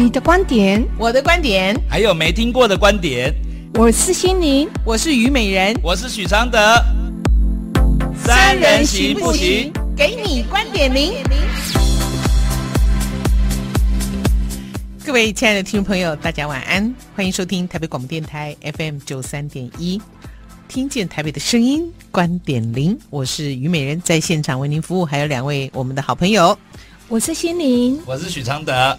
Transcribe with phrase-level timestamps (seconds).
[0.00, 3.34] 你的观点，我的观点，还有没听过的观点。
[3.74, 6.56] 我是心灵，我是虞美人，我是许常德。
[8.24, 9.72] 三人行不行？
[9.96, 11.14] 给你观点零。
[15.04, 20.00] 各位亲爱的听众朋友，大家晚安，欢迎收听台北广播电台 FM 九三点一，
[20.68, 22.96] 听见台北的声音，观点零。
[23.10, 26.56] 我是虞美人，在现场为您服务，还有两位我们的好朋友，
[27.08, 28.96] 我是心灵，我是许常德。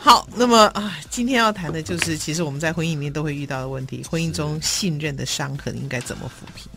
[0.00, 6.70] 好，那么啊，今天要谈的就是，其实我们在婚姻里面都会遇到的问题，婚姻中信任的伤痕应该怎么抚平？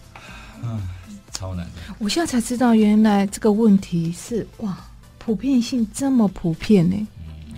[0.63, 0.81] 嗯，
[1.31, 1.71] 超难的。
[1.99, 4.75] 我现在才知道，原来这个问题是哇，
[5.19, 7.07] 普遍性这么普遍呢。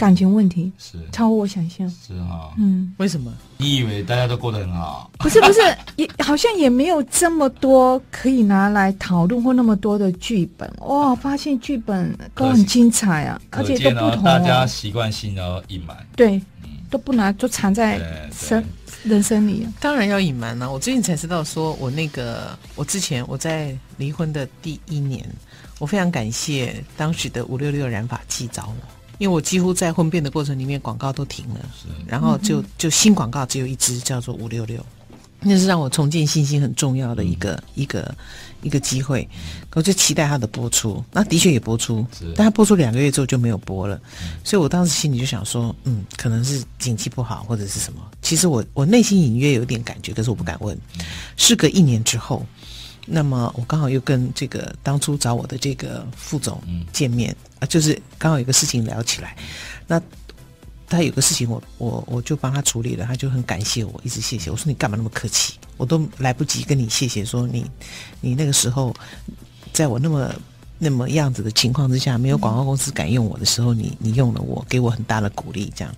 [0.03, 3.33] 感情问题是超乎我想象，是哈，嗯，为什么？
[3.55, 5.09] 你以为大家都过得很好？
[5.17, 5.61] 不是不是，
[5.95, 10.69] 也好像也没有这么多可以拿来讨论或那么多的剧本。
[10.79, 14.23] 哇，发现剧本都很精彩啊，而且都不同。
[14.25, 16.41] 大家习惯性的隐瞒，对，
[16.89, 17.97] 都不拿，就藏在
[18.33, 18.61] 生
[19.05, 19.65] 人生里。
[19.79, 20.69] 当然要隐瞒了。
[20.69, 25.25] 我最近才知道，说我那个，我之前我在离婚的第一年，
[25.79, 29.02] 我非常感谢当时的五六六染发剂找我。
[29.19, 31.59] 因为我几乎在婚变的过程里面，广告都停了，
[32.07, 34.83] 然后就就新广告只有一支，叫做五六六，
[35.39, 38.15] 那是让我重建信心很重要的一个、嗯、一个
[38.63, 39.27] 一个机会，
[39.73, 41.03] 我就期待它的播出。
[41.11, 44.01] 那的确也播出，但它播出两个月之后就没有播了，
[44.43, 47.99] 所以我当时心里就想说，嗯，可能是景气不好或者是什么。
[48.21, 50.77] 其实我我内心隐约有点感觉，可是我不敢问。
[51.37, 52.45] 事隔一年之后。
[53.05, 59.35] 那么我刚好又跟这个当初找我的这个副总见面啊，嗯、就是刚好有个事情聊起来，
[59.87, 60.01] 那
[60.87, 67.65] 他有个事情我我我就帮他处理了，他就很感谢我，一直谢谢我说，你干嘛那么客气，我都来不及跟你谢谢，说你
[68.21, 68.95] 你那个时候
[69.73, 70.33] 在我那么
[70.77, 75.93] 那么样子的情况之下，没有广告公司敢用我的时候，你你用了我，给我很大的鼓励，这样。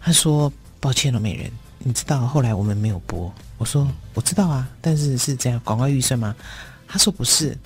[0.00, 1.50] 他说抱歉了，美人。
[1.82, 6.36] 你知道后来我们没有播，我说我知道啊，但是是这样广告预算吗？
[6.86, 7.56] 他说不是，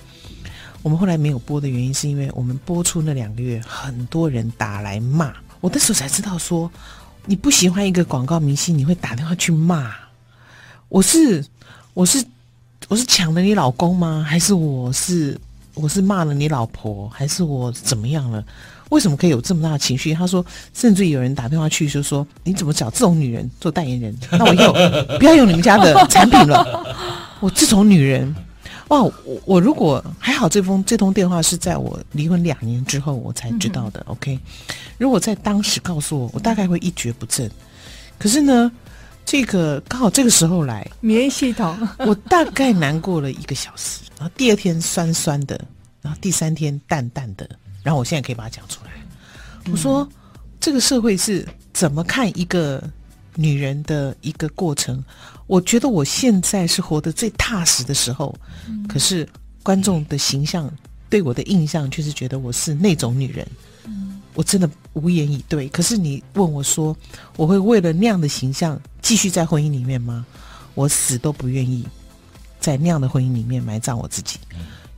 [0.81, 6.71] 我们后来没有播的原因是因为我们播出那两个月，很多人打来骂，我那时候才知道说，
[7.25, 9.93] 你不喜欢一个广告明星，你会打电话去骂，
[10.87, 11.45] 我是
[11.93, 12.23] 我是
[12.87, 14.25] 我是抢了你老公吗？
[14.25, 15.37] 还是我是
[15.73, 17.09] 我是骂了你老婆？
[17.09, 18.41] 还是我怎么样了？
[18.89, 20.13] 为什么可以有这么大的情绪？
[20.13, 24.15] 他说，甚至有人打电话去就说：“你怎么找这种女人做代言人？
[24.31, 24.73] 那我以后
[25.17, 26.63] 不要用你们家的产品了。”
[27.41, 28.33] 我这种女人，
[28.87, 29.01] 哇！
[29.01, 29.13] 我
[29.45, 33.99] 我如果还好，这封这通电话是在我离婚两年之后我才知道的。
[34.07, 34.39] 嗯、OK，
[34.97, 37.49] 如果在当时告诉我，我大概会一蹶不振。
[38.17, 38.71] 可是呢，
[39.25, 45.59] 这个刚好这个时候来免疫系统，我大概难过了一个小时，然后第二天酸酸的，
[46.01, 47.47] 然后第三天淡淡的。
[47.85, 48.91] 然后我现在可以把它讲出来。
[49.71, 50.09] 我说，
[50.59, 52.83] 这个社会是怎么看一个
[53.35, 55.03] 女人的一个过程？
[55.45, 58.35] 我觉得我现在是活得最踏实的时候。
[58.89, 59.29] 可是
[59.61, 60.67] 观众的形象
[61.11, 63.47] 对我的印象却是觉得我是那种女人。
[64.33, 65.69] 我真的无言以对。
[65.69, 66.97] 可是你问我说，
[67.37, 70.25] 我会为了那样的形象继续在婚姻里面吗？
[70.73, 71.87] 我死都不愿意
[72.59, 74.39] 在那样的婚姻里面埋葬我自己。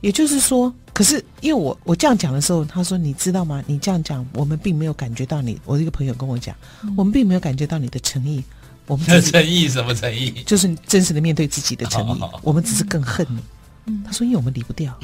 [0.00, 3.62] 也就是说，可是因为我我这样讲的时候，他说：“你知道吗？
[3.66, 6.54] 你这样讲，我们并没有感觉到你。”我的一个朋友跟我讲
[6.84, 8.42] ：“嗯、我们并没有感觉到你的诚意。”
[8.86, 10.30] 我们 的诚意什么诚意？
[10.46, 12.20] 就是真实的面对自己的诚意。
[12.20, 13.40] 好好我们只是更恨你。
[13.86, 14.98] 嗯、他说：“因为我们离不掉。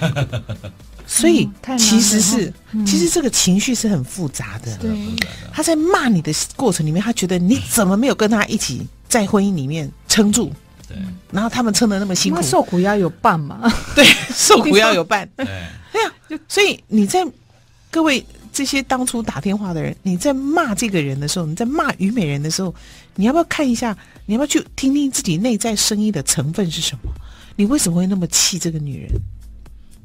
[0.00, 0.28] 嗯
[1.06, 4.76] ”所以其实是，嗯、其实这个情绪是很复杂的。
[4.78, 4.90] 对，
[5.52, 10.52] 他在骂你的过程里面，他觉得你怎么没有跟他一起在婚姻里面撑住？
[10.90, 10.98] 对，
[11.30, 13.72] 然后他们撑的那么辛苦，受苦要有伴嘛。
[13.94, 15.28] 对，受苦要有伴。
[15.36, 15.46] 对，
[15.92, 17.24] 对呀，所以你在
[17.90, 22.74] 各位这些当初打电话的人，你在骂这个人的时候，你在骂虞美人的时候，
[23.14, 23.96] 你要不要看一下？
[24.26, 27.12] 你要不要去听听自己内在声音的成分是什么？
[27.56, 29.20] 你为什么会那么气这个女人？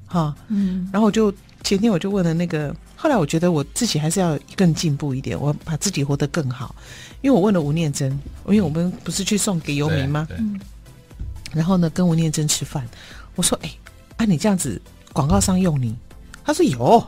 [0.07, 0.88] 哈，嗯。
[0.91, 6.76] 然后我就前天我就问了那个，后来我觉得我自己还是要更进步一点，我把自己活得更好。
[7.22, 8.11] 因为我问了吴念真，
[8.47, 10.28] 因为我们不是去送给游民吗？
[11.55, 12.85] 然后呢，跟吴念真吃饭，
[13.35, 13.72] 我说：“哎，
[14.17, 14.79] 啊，你这样子，
[15.13, 15.96] 广告商用你？”
[16.43, 17.02] 他说：“有，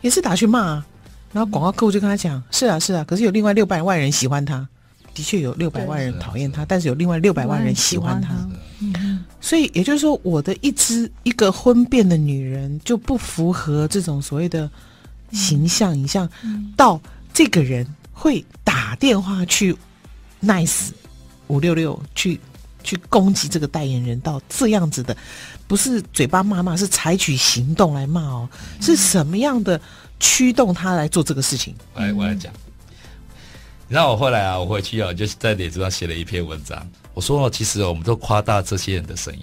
[0.00, 0.86] 也是打去骂啊。”
[1.32, 4.66] 然后广告客户就跟他讲：“是啊，是啊，可是有另外六百万人喜欢他，
[5.12, 8.34] 的确有六百万人讨厌他，但是有另外六百万人喜欢他。
[9.38, 14.68] 所以也就是说，我的一只一个婚变的女人就不符合这种所谓的
[15.30, 16.26] 形象，影像
[16.74, 16.98] 到
[17.34, 19.76] 这个人会打电话去
[20.42, 20.88] nice
[21.48, 22.40] 五六六去。”
[22.82, 25.16] 去攻击这个代言人到这样子的，
[25.66, 28.48] 不是嘴巴骂骂，是采取行动来骂哦。
[28.80, 29.80] 是什么样的
[30.18, 31.74] 驱动他来做这个事情？
[31.94, 32.52] 来，我来讲。
[33.88, 39.42] 然后我后来啊，我回去啊，就是在脸书上写了一篇文章，我说其实我们都夸大这些人的声音，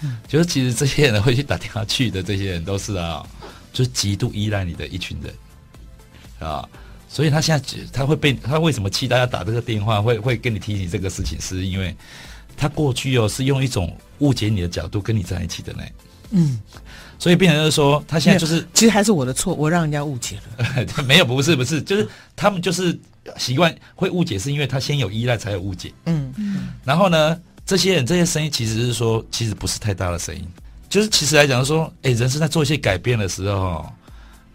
[0.00, 3.22] 嗯，就是其实这些人会去打电话去的这些人都是啊，
[3.70, 6.66] 就是极度依赖你的一群人啊，
[7.06, 11.94] 所以他现在他会被他为什么气大家打这个电话，会会跟你提起这个事情，是因为
[12.60, 15.82] 他过去哦是用一种误解你的角度跟你在一起的呢，
[16.32, 16.60] 嗯。
[17.18, 20.86] 所以变成就是说，他现在就是其实还是我的错，我让人家误解了。
[21.04, 22.98] 没有，不是，不是，就是他们就是
[23.36, 25.92] 习惯会误解，是因为他先有依赖才有误解。
[26.06, 26.68] 嗯嗯。
[26.82, 30.46] 然后呢，这些人这些声音其实是说，其实不是太大的声音，
[30.88, 33.84] 就是其实来讲说，哎，人生在做一些改变的时候，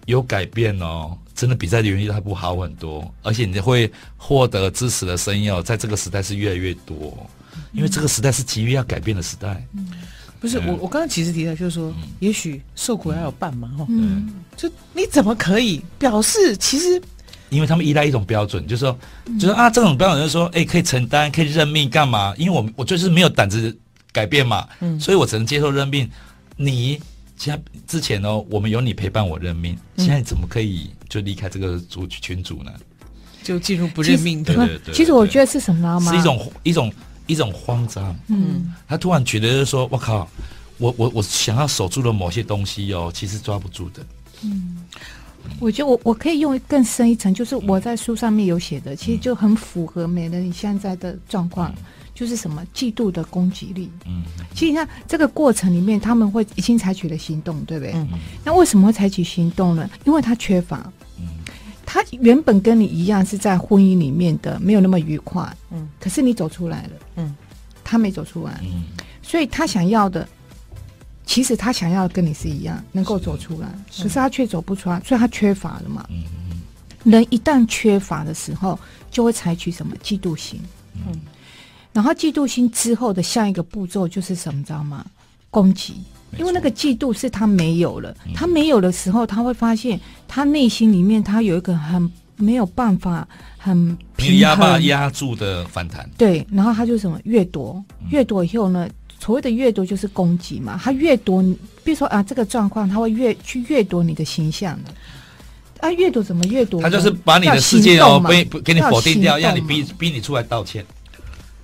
[0.07, 7.29] 有改变哦，真的比在原地踏步好很多，而且你会获得支持的声音哦，在这个时代是越来越多，
[7.73, 9.65] 因为这个时代是急于要改变的时代。
[9.75, 9.87] 嗯
[10.37, 16.55] 不是我，我刚刚其实提到就是说，嗯、也许受苦要有伴嘛，哈、嗯，就你怎么可以表示？
[16.57, 17.01] 其实，
[17.49, 22.31] 因为他们依赖一种标准，就是说，嗯、就是啊，这种标准就是说，哎，可以承担，可以认命，干嘛？
[22.37, 23.75] 因为我我就是没有胆子
[24.11, 26.07] 改变嘛，嗯，所以我只能接受认命。
[26.57, 26.99] 你
[27.37, 32.71] 现在之前哦，我们有你陪伴我认命，现在怎么可以就离开这个族群组呢？
[33.41, 34.53] 就进入不认命的？
[34.53, 34.93] 对对对。
[34.93, 36.11] 其实我觉得是什么吗？
[36.11, 36.93] 是一种一种。
[37.27, 40.27] 一种慌张，嗯，他突然觉得就是说，我靠，
[40.77, 44.06] 我我我想要守住的某些东西哦，其实抓不住的。
[44.44, 44.77] 嗯，
[45.60, 51.74] 我觉得我我可以用更深一层，就是我在书上面有写的，其实就很符合美人你现在的状况，
[52.13, 53.89] 就是什么嫉妒的攻击力。
[54.06, 54.24] 嗯，
[54.54, 57.94] 其实你看这个过程里面，他们会已经采取了行动，对不对？
[57.94, 58.07] 嗯，
[58.44, 59.89] 那为什么会采取行动呢？
[60.06, 60.92] 因为他缺乏。
[61.95, 65.42] 他原本跟你一样是在婚姻里面的，没有那么愉快。
[65.71, 66.89] 嗯，可是你走出来了。
[67.15, 67.33] 嗯，
[67.86, 68.59] 他没走出来。
[68.63, 68.83] 嗯，
[69.21, 70.27] 所以他想要的，
[71.25, 73.69] 其实他想要的跟你是一样，能够走出来。
[73.89, 76.06] 是可是他却走不出来，所以他缺乏了嘛。
[76.09, 76.21] 嗯
[76.51, 76.62] 嗯。
[77.09, 78.77] 人一旦缺乏的时候，
[79.09, 80.59] 就会采取什么嫉妒心。
[80.95, 81.18] 嗯。
[81.94, 85.06] 然后嫉妒心之后的下一个步骤就是什么，知道吗？
[85.50, 86.03] 攻击。
[86.37, 93.27] 因为那个嫉妒是他没有了，他没有的时候，他会发现他内心里面他有一个很没有办法
[93.57, 96.09] 很平压吧压住的反弹。
[96.17, 98.87] 对，然后他就什么越夺，越夺以后呢，
[99.19, 100.79] 所谓的越夺就是攻击嘛。
[100.83, 101.41] 他越夺，
[101.83, 104.93] 比如说啊，这个状况他会越去掠夺你的形象的。
[105.79, 106.81] 啊，阅读怎么阅读？
[106.81, 110.85] 他就是把你的世界哦，被给你否定掉，让你逼逼你出来道歉。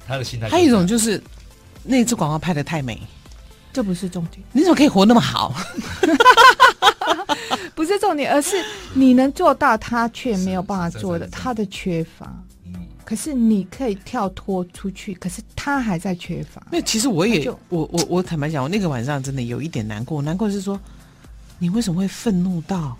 [0.08, 0.50] 他的心态。
[0.50, 1.22] 还有一种就是
[1.84, 3.00] 那支广告拍的太美。
[3.74, 5.54] 这不是重点，你怎么可以活那么好？
[7.74, 8.64] 不是重点，而是
[8.94, 12.32] 你能做到，他却没有办法做的，他的缺乏。
[13.04, 16.66] 可是你可以跳脱出去，可是他还在缺乏。
[16.72, 20.22] 那其实我也，我我我坦白讲，我那个晚上真的有一点难过。
[20.22, 20.80] 难过是说，
[21.60, 22.96] 你为什么会愤怒到？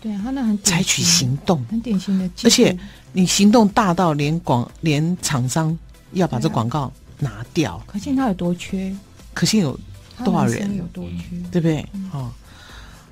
[0.00, 2.28] 对啊，他那很采取行动，很典型的。
[2.42, 2.76] 而且
[3.12, 5.76] 你行动大到连广连厂商
[6.12, 8.92] 要把这广告拿掉，可见他有多缺。
[9.36, 9.78] 可信有
[10.24, 10.74] 多少人？
[10.78, 11.04] 有多
[11.52, 11.86] 对不对？
[11.92, 12.32] 嗯、哦，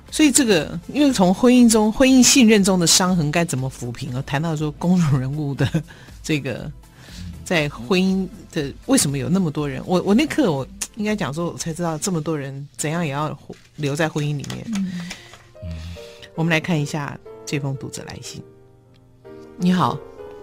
[0.09, 4.09] 所以这个，因为从婚姻中、婚姻信任中的伤痕该怎么抚平？
[4.15, 5.69] 而谈到说公众人物的
[6.23, 6.71] 这个
[7.43, 9.83] 在婚姻的为什么有那么多人？
[9.85, 13.37] 我我那刻我应该讲说，我才知道这么多人怎样也要
[13.75, 14.65] 留在婚姻里面。
[14.73, 14.93] 嗯，
[16.33, 17.15] 我们来看一下
[17.45, 18.41] 这封读者来信。
[19.57, 19.95] 你好，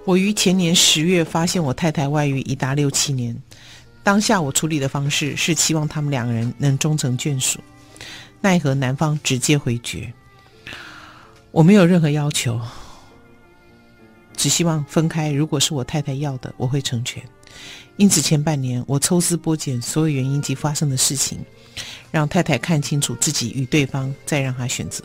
[0.05, 3.37] 我于前年十月发现我太太外遇已达六七年。
[4.03, 7.61] 当下我处理的方式是希望他们两个人能终成眷属，
[8.41, 10.13] 奈何男方直接回绝。
[11.53, 12.61] 我没有任何要求，
[14.37, 15.31] 只希望分开。
[15.31, 17.23] 如果是我太太要的，我会成全。
[17.97, 21.39] 因此前半年我抽丝剥茧所有原因及发生的事情，
[22.11, 25.05] 让太太看清楚自己与对方，再让她选择。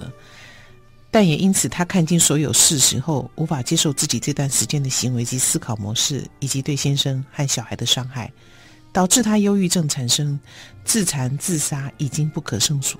[1.11, 8.31] 但也因此，她看清所有事实后，无法接受自己这段时间的行为及思考模式，以及对先生和小孩的伤害。
[8.97, 10.39] 导致他忧郁症产生，
[10.83, 12.97] 自残自杀已经不可胜数。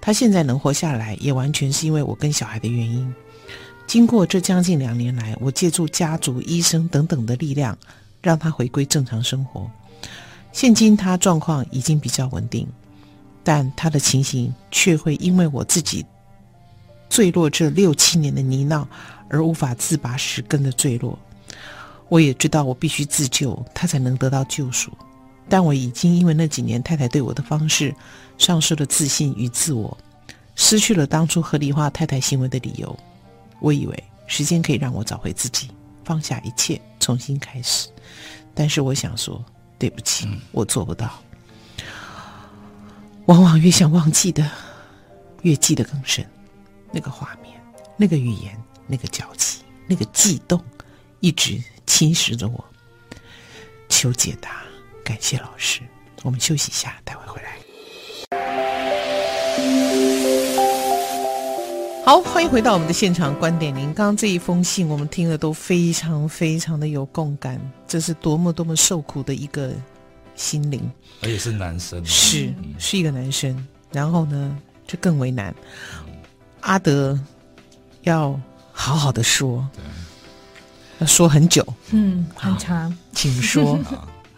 [0.00, 3.14] 他现在能活下来，也完全是因为我跟小孩的原因。
[3.86, 7.78] 经过这将近两年来，我借助家族、医生等等的力量，
[8.20, 9.70] 让他回归正常生活。
[10.50, 12.66] 现今他状况已经比较稳定，
[13.44, 16.04] 但他的情形却会因为我自己
[17.08, 18.84] 坠落这六七年的泥淖
[19.28, 21.16] 而无法自拔十根的坠落。
[22.10, 24.90] 我也知道我必须自救，他才能得到救赎。
[25.48, 27.94] 但我已经因为那几年太太对我的方式，
[28.36, 29.96] 丧失了自信与自我，
[30.56, 32.98] 失去了当初合理化太太行为的理由。
[33.60, 35.70] 我以为时间可以让我找回自己，
[36.04, 37.88] 放下一切，重新开始。
[38.54, 39.42] 但是我想说，
[39.78, 41.10] 对不起，我做不到。
[43.26, 44.50] 往往越想忘记的，
[45.42, 46.26] 越记得更深。
[46.90, 47.54] 那个画面，
[47.96, 49.60] 那个语言，那个交集。
[49.86, 50.62] 那个悸动
[51.20, 52.64] 一直侵蚀着我。
[53.88, 54.62] 求解答，
[55.04, 55.80] 感谢老师。
[56.22, 57.58] 我们休息一下，待会回来。
[62.04, 63.74] 好，欢迎回到我们的现场观点。
[63.74, 67.60] 您刚刚这一封信，我们听了都非常非常的有共感。
[67.86, 69.72] 这是多么多么受苦的一个
[70.34, 70.90] 心灵，
[71.22, 73.66] 而且是男生，是是一个男生。
[73.92, 75.54] 然后呢，就更为难。
[76.60, 77.18] 阿德
[78.02, 78.38] 要
[78.72, 79.68] 好好的说，
[81.00, 83.78] 要说很久，嗯，很长，请说。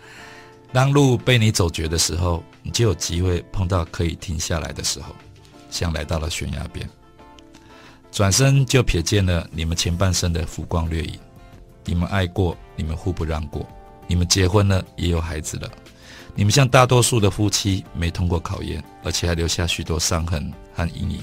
[0.72, 5.14] 当路被你走绝的时候，你就有机会碰到可以停下来的时候，
[5.70, 6.88] 像来到了悬崖边，
[8.10, 11.18] 转身就瞥见了你们前半生的浮光掠影。
[11.84, 13.68] 你们爱过，你们互不让过，
[14.06, 15.68] 你们结婚了，也有孩子了。
[16.34, 21.20] 你们像大多数的夫妻，没通过考验，而且还留下许多伤痕和阴影。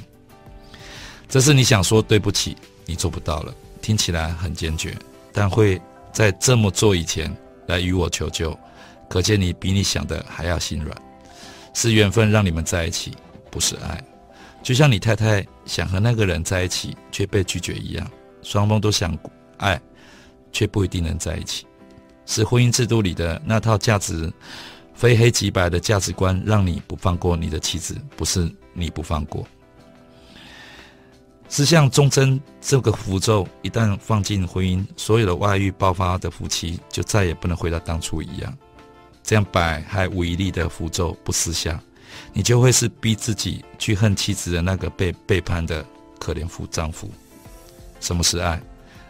[1.29, 4.95] 这是你想说对不起，你做不到了，听起来很坚决，
[5.39, 5.81] 但会
[6.11, 7.33] 在这么做以前
[7.67, 8.53] 来与我求救。
[9.07, 10.93] 可见你比你想的还要心软，
[11.73, 13.13] 是缘分让你们在一起，
[13.49, 14.03] 不是爱。
[14.61, 18.05] 就像你太太想和那个人在一起，却被拒绝一样，
[18.41, 19.17] 双方都想
[19.55, 19.79] 爱，
[20.51, 21.65] 却不一定能在一起。
[22.25, 24.29] 是婚姻制度里的那套价值，
[24.93, 29.47] 非黑即白的价值观，让你不放过你的妻子，不是你不放过。
[31.49, 38.55] 是像忠贞这个符咒，一旦放进婚姻，所有的外遇爆发的夫妻，就再也不能回到当初一样。
[39.23, 41.81] 这样百害无一利的符咒不撕下，
[42.33, 45.83] 你就会是逼自己去恨妻子的那个被背叛的
[46.19, 47.09] 可怜夫丈夫。
[47.99, 48.61] 什么是爱？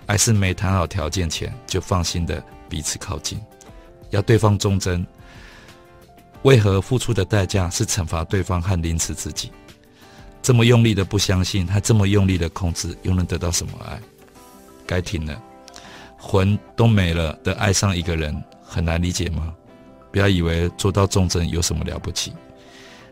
[0.05, 3.39] 爱是没谈好条件前就放心的彼此靠近，
[4.11, 5.05] 要对方忠贞。
[6.43, 9.51] 为何付出的代价是惩罚对方和凌迟自己？
[10.41, 13.99] 这么用力的不相信，还这么用力的控制，又能得到什么爱？
[14.87, 15.41] 该停了，
[16.17, 19.53] 魂都没了的爱上一个人，很难理解吗？
[20.11, 22.33] 不要以为做到忠贞有什么了不起，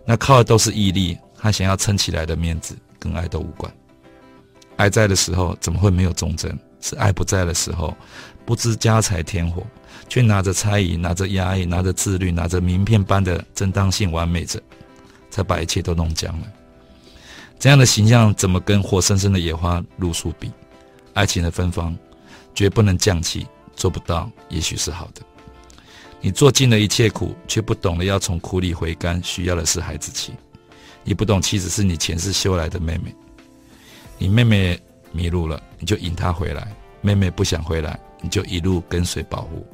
[0.06, 3.72] 那靠的都是毅力和想要撑起来的面子，跟爱都无关。
[4.78, 6.58] 爱在的时候怎么会没有忠贞？
[6.80, 7.96] 是爱不在的时候，
[8.46, 9.64] 不知家财天火，
[10.08, 14.62] 却拿着猜疑、拿着压抑、拿着自律、拿着名片般的正当性完美着，
[15.30, 16.48] 才把一切都弄僵了。
[17.60, 20.52] 这样的形象怎么跟活生生的野花露树比？
[21.14, 21.98] 爱情的芬芳
[22.54, 25.22] 绝不能降气，做不到也许是好的。
[26.22, 30.34] 你做尽了一切苦，却不懂得要从苦里回甘，需要的是孩子气。
[31.04, 33.16] 你不懂妻子是你前世修来的妹妹。
[34.18, 34.80] 你妹妹
[35.12, 36.64] 迷路了，你就引她回来；
[37.02, 39.66] 妹妹不想回来，你就一路跟随保护。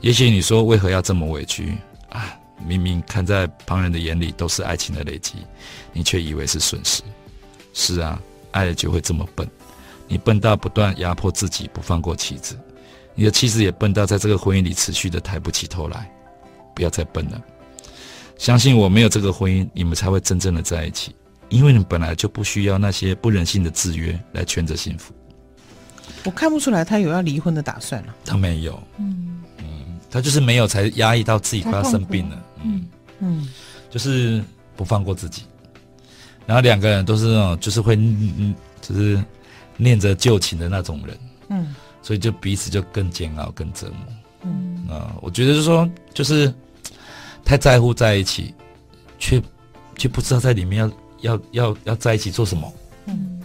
[0.00, 1.76] 也许你说为何要这么委屈
[2.08, 2.38] 啊？
[2.66, 5.34] 明明看在旁人的眼里都是爱情的累积，
[5.92, 7.02] 你却以为是损失。
[7.74, 9.48] 是啊，爱了就会这么笨。
[10.08, 12.58] 你笨到不断压迫自己，不放过妻子。
[13.14, 16.10] 你的妻子也笨到在这个婚姻里持续的抬不起头来，
[16.74, 17.42] 不要再笨了。
[18.38, 21.14] 相信我，没有这个婚姻，你们才会真正的在一起。
[21.48, 25.12] 因为你本来就不需要那些不人性的制约来圈着幸福。
[26.24, 28.14] 我看不出来他有要离婚的打算了。
[28.24, 32.42] 他没有，嗯嗯，他就是没有，才压抑到自己快要生病了。
[32.64, 32.86] 嗯
[33.20, 33.48] 嗯，
[33.90, 34.42] 就是
[34.76, 35.42] 不放过自己。
[36.46, 39.22] 然后两个人都是那种，就是会嗯，就是
[39.76, 41.18] 念着旧情的那种人。
[41.48, 41.74] 嗯。
[42.04, 43.96] 所以就彼此就更煎熬、更折磨。
[44.42, 46.52] 嗯啊，我觉得就是说，就是
[47.44, 48.52] 太在乎在一起，
[49.20, 49.40] 却
[49.96, 50.80] 却不知道在里面
[51.20, 52.72] 要要要要在一起做什么。
[53.06, 53.40] 嗯，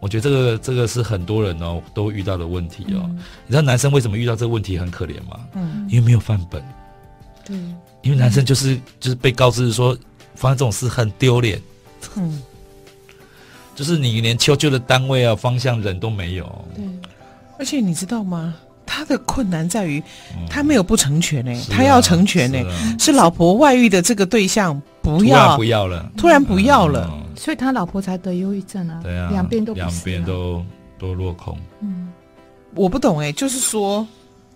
[0.00, 3.06] 我觉得这个这个是很多人哦都遇到的问题哦。
[3.10, 3.16] 嗯、
[3.46, 5.46] 你知道男生为什么遇到这个问题很可怜吗？
[5.54, 6.60] 嗯，因为没有范本。
[7.44, 7.56] 对，
[8.02, 9.96] 因为男生就是就是被告知说
[10.34, 11.60] 发生这种事很丢脸。
[12.16, 12.42] 嗯。
[13.74, 16.64] 就是你连求救的单位啊、方向、人都没有。
[16.76, 16.84] 对，
[17.58, 18.54] 而且你知道吗？
[18.86, 20.00] 他的困难在于，
[20.48, 29.00] 他没有不成全呢、欸，他要成全呢、欸，是，啊、是老婆外遇的这个对象不要不要了，突然不要了，嗯、所以他老婆才得忧郁症啊。
[29.02, 30.64] 对啊，两边都两边都
[30.96, 31.58] 都落空。
[31.80, 32.12] 嗯，
[32.76, 34.06] 我不懂哎、欸，就是说，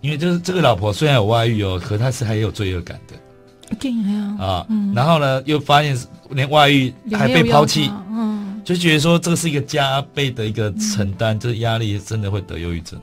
[0.00, 3.76] 因为就是这个老婆虽然有外遇哦，可她是还有罪恶感的。
[3.78, 4.37] 对呀。
[4.38, 5.99] 啊，嗯、然后呢，又发现
[6.31, 7.90] 连外遇还被抛弃。
[8.11, 8.61] 嗯。
[8.64, 13.00] 就觉得说这个是一个加倍的一个承担，嗯、这压力真的会得忧郁症。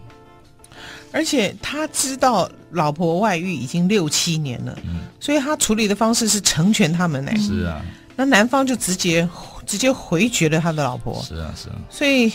[1.12, 7.32] 而且他知道老婆外遇已经六七年了，嗯，所以他处理的方式是成全他们呢。
[7.38, 7.82] 是啊，
[8.16, 9.28] 那男方就直接
[9.66, 11.20] 直接回绝了他的老婆。
[11.24, 11.76] 是啊，是啊。
[11.90, 12.30] 所以，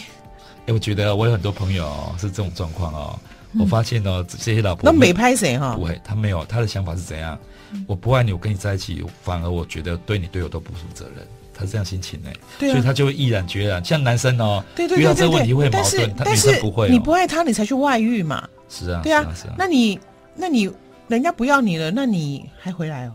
[0.67, 3.19] 哎，我觉得我有很多朋友是这种状况哦。
[3.59, 5.75] 我发现哦，这些老婆那没拍谁哈？
[5.75, 7.39] 不会，他没有，他的想法是怎样？
[7.87, 11.27] 我不爱你，我跟你在一起，反而我觉得对你对我都不负责任。
[11.53, 13.85] 他是这样心情呢，对啊，所以他就会毅然决然。
[13.85, 16.89] 像男生哦，对对对对对，遇到这个问题会矛盾，但是他女生不会、哦。
[16.91, 18.49] 你不爱他，你才去外遇嘛？
[18.69, 20.01] 是啊，对啊，是啊，是啊，那你
[20.35, 20.71] 那你
[21.09, 23.13] 人家不要你了，那你还回来哦？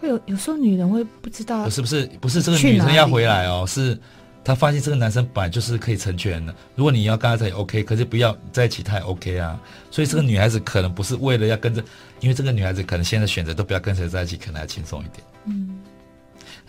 [0.00, 3.66] 会有有时候女人会不知道，是不是不是这个女生要回来哦？
[3.68, 3.98] 是
[4.42, 6.54] 她发现这个男生本来就是可以成全的。
[6.74, 9.58] 如果你要跟他在一起 OK，可是不要在一起太 OK 啊。
[9.90, 11.82] 所以这个女孩子可能不是为了要跟着，
[12.20, 15.22] 因为这个女孩子可能现在选择都不要跟谁在一起，可能还轻松一点。
[15.44, 15.78] 嗯，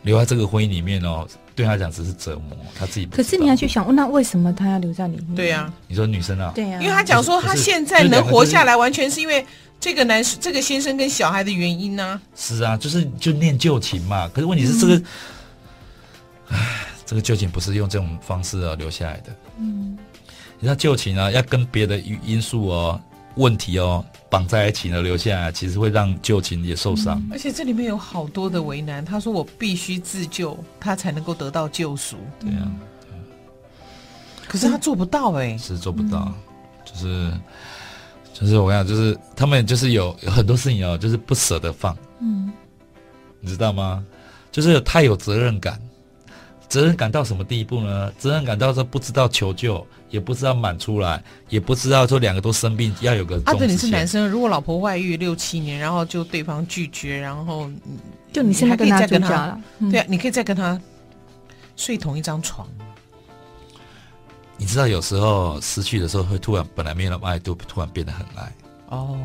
[0.04, 3.06] 留在这个婚姻里面哦，对她来讲只是折磨，他自己。
[3.06, 5.36] 可是你要去想，那为什么他要留在里面？
[5.36, 6.52] 对呀、啊，你说女生啊？
[6.54, 9.46] 对呀、啊，因为他讲说他现在能活下来，完全是因为。
[9.80, 12.22] 这个男这个先生跟小孩的原因呢、啊？
[12.36, 14.30] 是啊，就是就念旧情嘛。
[14.32, 14.96] 可是问题是这个，
[16.50, 16.60] 唉、嗯，
[17.12, 19.36] 这个旧情不是用这种方式啊留下来的。
[19.58, 19.98] 嗯，
[20.58, 23.02] 你知道旧情啊，要跟别的因素哦、
[23.36, 27.28] 问题哦绑在一起呢，留下来，其实会让旧情也受伤、嗯。
[27.34, 29.04] 而且这里面有好多的为难。
[29.04, 32.72] 他说：“我必须自救，他才能够得到救赎。”对啊，
[34.48, 36.34] 可是他做不到哎、欸，是做不到，嗯、
[36.86, 37.32] 就是。
[38.34, 42.50] 就是我跟你讲，就是他们就是有有很多事情哦，就是不舍得放，嗯，
[43.42, 44.02] 你知道吗？
[44.50, 45.78] 就是太有责任感，
[46.72, 48.10] 责任感到什么地步呢？
[48.18, 53.36] 责任感到说不知道求救，也不知道满出来，也不知道说两个都生病要有个。
[53.44, 57.70] 啊，对，你是男生，如果老婆外遇六七年，然后就对方拒绝，然后
[58.32, 59.62] 就你现在可以再跟他了，
[59.92, 60.80] 对啊，你可以再跟他
[61.76, 62.66] 睡同一张床。
[64.56, 68.56] 你知道有时候失去的时候会突然本来没有那么爱，都突然变得很爱
[68.88, 69.20] 哦。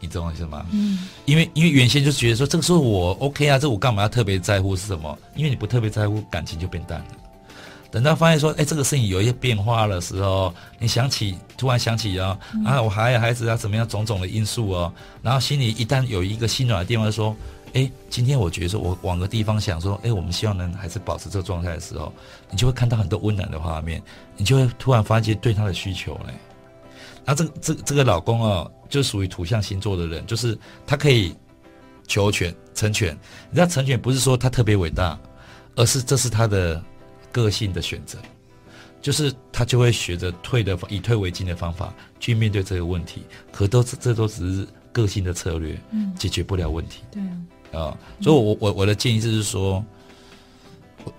[0.00, 0.64] 你懂我意思吗？
[0.70, 5.18] 嗯，因为因为原先就觉得说这个时候我 OK 啊，这我干嘛要特别在乎是什么？
[5.34, 7.06] 因为你不特别在乎，感情就变淡了。
[7.90, 17.36] 等到发现说，哎，这个事情有一些变化的时候，你想起突然想起啊、嗯、啊，我还有孩子啊，怎么样种种的因素哦，然后心里一旦有一个心软的地方说。
[17.74, 22.10] 哎，今天我觉得说，我往个地方想说，哎，我们希望能还是保持这个状态的时候，
[22.50, 24.02] 你就会看到很多温暖的画面，
[24.38, 26.32] 你就会突然发现对他的需求嘞。
[27.26, 31.34] 然后这这这个老公哦，就属于土象星座的人，就是他可以
[32.06, 33.14] 求全成全。
[33.50, 35.18] 你知道成全不是说他特别伟大，
[35.76, 36.82] 而是这是他的
[37.30, 38.18] 个性的选择，
[39.02, 43.22] 就是他就会学着退的以退为进的方法去面对这个问题。
[43.52, 47.02] 可都这都只是个性的策略，嗯，解决不了问题。
[47.10, 47.22] 对
[47.78, 47.96] 啊。
[48.20, 49.84] 所以我，我我我的建议就是说，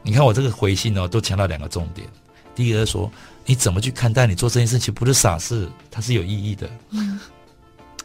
[0.02, 2.08] 你看我这个回信哦，都强调两个重点。
[2.56, 3.10] 第一个是说，
[3.46, 6.70] 你怎么去看待你做这件事情，不是傻事，它是有意义的。
[6.90, 7.20] 嗯。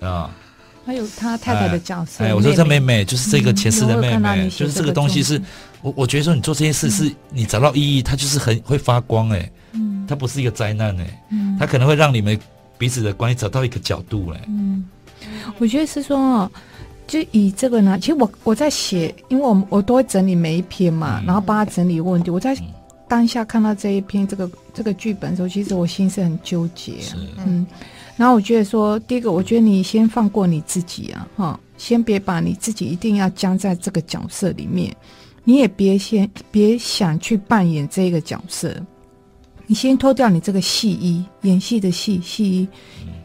[0.04, 0.30] 啊、哦，
[0.84, 2.24] 还有他太太的角色。
[2.24, 5.40] 哎，哎我说这妹妹就是这个前世的妹妹，嗯、就是这个东西是，
[5.82, 9.50] 我我觉得说你做这件事是你找到意义，它就是很会发光哎。
[9.72, 10.04] 嗯。
[10.06, 11.24] 它不是一个灾难哎。
[11.30, 11.56] 嗯。
[11.58, 12.38] 它可能会让你们
[12.76, 14.40] 彼此的关系找到一个角度哎。
[14.48, 14.84] 嗯。
[15.58, 16.50] 我觉得是说哦。
[17.06, 22.30] 就以这个呢，其实我我在写，因为我我都会整理每一篇嘛，嗯、然后帮他整理问题。
[22.30, 22.56] 我在
[23.06, 26.98] 当下看到这一篇这个这个剧本的时候，其实我心是很纠结。
[27.02, 27.14] 是
[27.44, 27.66] 嗯，
[28.16, 34.94] 然后我觉得说，第一个，我觉得你先放过你自己啊，哈，先别把你自己一定要僵在这个角色里面，
[35.44, 38.74] 你也别先别想去扮演这个角色，
[39.66, 42.68] 你先脱掉你这个戏衣，演戏的戏戏衣。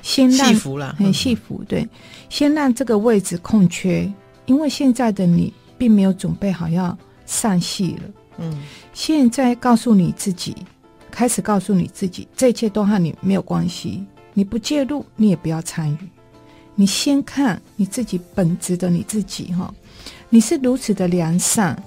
[0.02, 1.86] 先让戏服了，很戏服，对，
[2.30, 4.10] 先让这个位置空缺，
[4.46, 8.04] 因为现在的你并没有准备好要上戏了。
[8.38, 8.62] 嗯，
[8.94, 10.56] 现在告诉你自己，
[11.12, 14.06] 开始告诉你自己，这一切都和你没有关系，
[14.40, 15.98] 你不介入，你也不要参与。
[16.74, 19.74] 你先看你自己本质的你自己哈，
[20.30, 21.78] 你是如此的良善，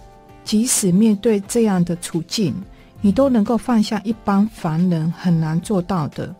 [0.44, 2.54] 即使面对这样的处境，
[3.00, 6.36] 你都能够放下一般凡人很难做到的。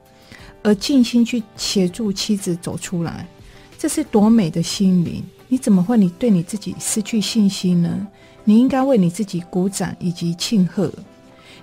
[0.63, 3.27] 而尽心去协助妻子走出来，
[3.79, 5.25] 这是多美的心灵！
[5.49, 8.07] 你怎么会你对你自己失去信心呢？
[8.45, 10.93] 你应该为你自己鼓掌以及庆贺。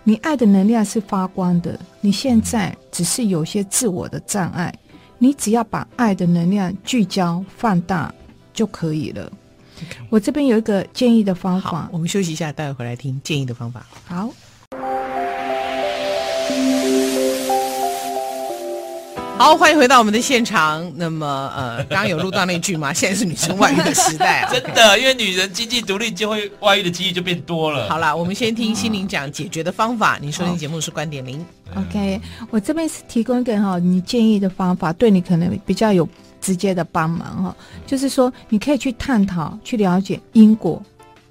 [0.04, 4.74] 你爱的能量是发光的，你现在只是有些自我的障碍，
[5.18, 8.14] 你只要把爱的能量聚焦放大
[8.54, 9.32] 就可以了。
[10.10, 13.86] 我这边有一个建议的方法，我们休息一下，待会回来听建议的方法。
[14.06, 14.30] 好。
[19.40, 20.92] 好，欢迎回到我们的现场。
[20.98, 21.26] 那么，
[21.56, 22.92] 呃，刚刚有录到那句吗？
[22.92, 27.88] 现在是女生外遇的时代啊，真的，因为女人经济独立，就会外遇的机遇就变多了。
[27.88, 30.20] 好了，我们先听心灵讲解决的方法。
[30.22, 36.06] 你收听节目是观点零，OK，我这边是提供一个哈，你建议的方法，对你可能比较有
[36.42, 37.56] 直接的帮忙哈。
[37.88, 40.84] 就是说，你可以去探讨、去了解因果、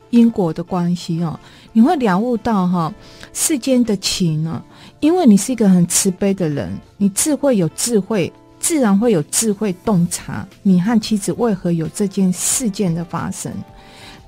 [0.09, 1.39] 因果的关系哦。
[1.75, 2.91] 你会了悟到哈，
[3.35, 4.65] 世间的情呢。
[5.01, 13.53] 因为你是一个很慈悲的人，你智慧有智慧，自然会有智慧洞察你和妻子为何有这件事件的发生。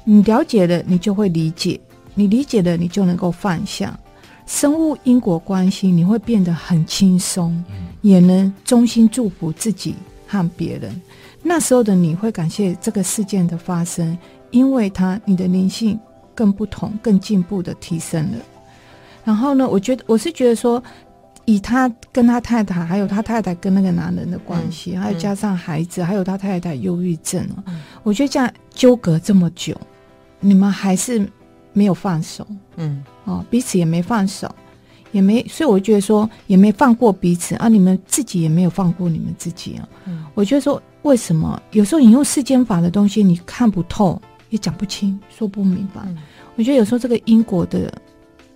[0.04, 1.78] 你了解了，你就会理解；
[2.14, 3.98] 你理解了，你就能够放下。
[4.46, 7.64] 生物因果关系，你会变得很轻松，
[8.00, 9.94] 也能衷心祝福自己
[10.26, 11.00] 和别人。
[11.42, 14.16] 那时候的你会感谢这个事件的发生，
[14.50, 15.98] 因为它你的灵性
[16.35, 18.38] 更不同、更进步的提升了。
[19.24, 20.83] 然后呢，我觉得我是觉得说。
[21.46, 29.74] 以他跟他太太，还有他太太跟那个男人的关系，嗯、还有加上孩子，嗯、还有他太太忧郁症，嗯、我觉得这样纠葛这么久，
[30.38, 31.26] 你们还是
[31.72, 34.54] 没有放手，嗯，哦，彼此也没放手，
[35.11, 46.18] 也没，所以我觉得说也没放过彼此啊，你们自己也没有放过你们自己啊，嗯，我觉得说为什么有时候你用世间法的东西你看不透，也讲不清，说不明白，嗯、
[46.54, 47.92] 我觉得有时候这个因果的。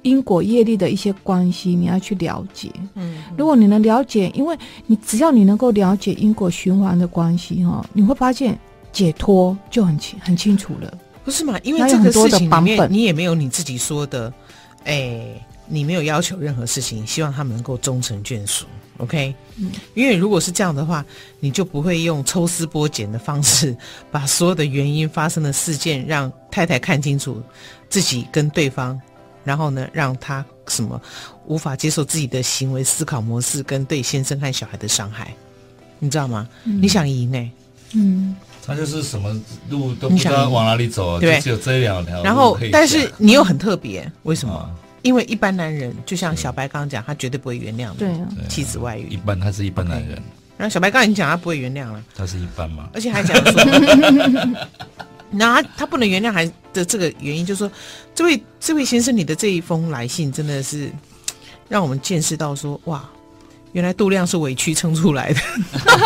[0.05, 2.71] 因果业力的一些关系，你要去了解。
[2.95, 8.57] 嗯，如果你能了解，因为你只要你能够了解因果循环的关系，哈，你会发现
[8.93, 10.97] 解脱就很清很清楚了。
[11.25, 11.59] 不是嘛？
[11.65, 14.33] 因为这个事情里面，你也没有你自己说的，
[14.85, 15.25] 哎，
[15.67, 18.67] 你没有要求任何事情，希望他们能够终成眷属。
[18.99, 21.05] OK，嗯，因为如果是这样的话，
[21.41, 23.75] 你就不会用抽丝剥茧的方式，
[24.13, 27.43] 把所有的原因发生的事件让太太看清楚
[27.89, 29.01] 自己跟对方。
[29.45, 31.01] 然后呢，让他什么
[31.47, 35.35] 无法接受自己的行为、思考模式跟对先生和小孩的伤害，
[35.99, 36.49] 你知道吗？
[36.65, 37.53] 嗯、你想赢哎、欸？
[37.97, 38.35] 嗯，
[38.67, 39.31] 他就是什么
[39.69, 42.23] 路都不知道往哪里走，就只有这两条。
[42.25, 44.55] 然后，但是你又很特别，为什么？
[44.55, 44.69] 啊、
[45.03, 48.11] 因为一般男人就像小白刚刚讲，他绝对不会原谅对
[48.49, 49.07] 妻子外遇。
[49.11, 50.17] 一般他是一般男人。
[50.19, 50.23] Okay.
[50.57, 52.89] 然后小白刚刚已经讲他不会原谅了，他是一般吗？
[52.95, 53.61] 而且还讲说。
[55.37, 57.71] 那他他不能原谅还的这个原因，就是说，
[58.15, 60.91] 这位这位先生，你的这一封来信真的是
[61.69, 63.05] 让我们见识到说，哇，
[63.73, 65.41] 原来度量是委屈撑出来的。